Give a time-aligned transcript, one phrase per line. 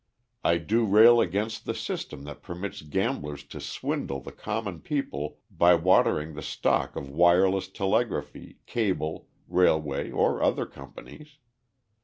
[0.43, 5.75] I do rail against the system that permits gamblers to swindle the common people by
[5.75, 11.37] watering the stock of wireless telegraphy, cable, railway, or other companies.